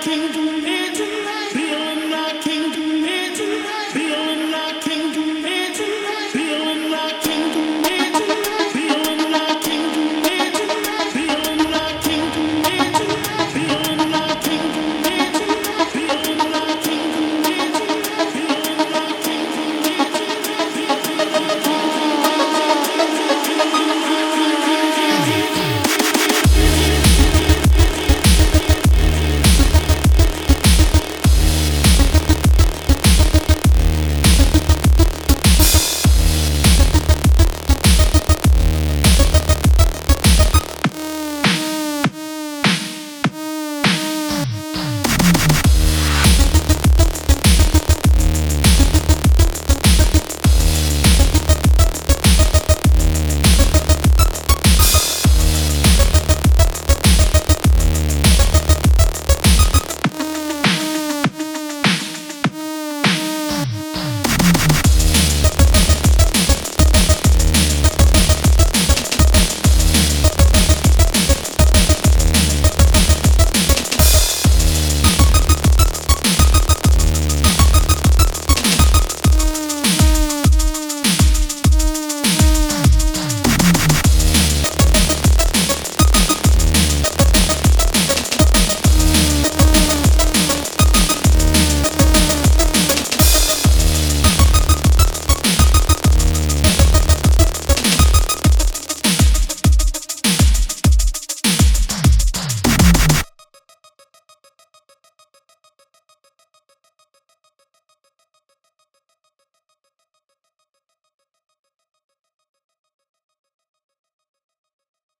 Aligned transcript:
kingdom. 0.00 0.49